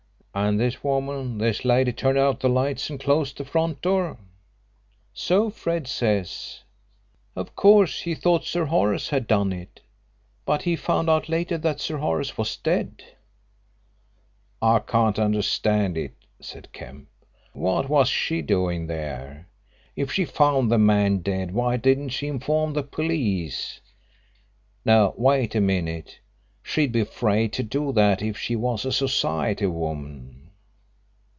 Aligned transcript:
"And 0.33 0.57
this 0.57 0.81
woman 0.81 1.39
this 1.39 1.65
lady 1.65 1.91
turned 1.91 2.17
out 2.17 2.39
the 2.39 2.47
lights 2.47 2.89
and 2.89 2.97
closed 2.97 3.35
the 3.37 3.43
front 3.43 3.81
door?" 3.81 4.17
"So 5.13 5.49
Fred 5.49 5.87
says. 5.89 6.63
Of 7.35 7.53
course 7.53 8.03
he 8.03 8.15
thought 8.15 8.45
Sir 8.45 8.63
Horace 8.63 9.09
had 9.09 9.27
done 9.27 9.51
it, 9.51 9.81
but 10.45 10.61
he 10.61 10.77
found 10.77 11.09
out 11.09 11.27
later 11.27 11.57
that 11.57 11.81
Sir 11.81 11.97
Horace 11.97 12.37
was 12.37 12.55
dead." 12.55 13.03
"I 14.61 14.79
can't 14.79 15.19
understand 15.19 15.97
it," 15.97 16.13
said 16.39 16.71
Kemp. 16.71 17.09
"What 17.51 17.89
was 17.89 18.07
she 18.07 18.41
doing 18.41 18.87
there? 18.87 19.49
If 19.97 20.13
she 20.13 20.23
found 20.23 20.71
the 20.71 20.77
man 20.77 21.17
dead, 21.17 21.51
why 21.53 21.75
didn't 21.75 22.09
she 22.09 22.27
inform 22.27 22.71
the 22.71 22.83
police? 22.83 23.81
No, 24.85 25.13
wait 25.17 25.55
a 25.55 25.59
minute! 25.61 26.19
She'd 26.63 26.91
be 26.91 26.99
afraid 26.99 27.53
to 27.53 27.63
do 27.63 27.91
that 27.93 28.21
if 28.21 28.37
she 28.37 28.55
was 28.55 28.85
a 28.85 28.91
Society 28.91 29.65
woman." 29.65 30.37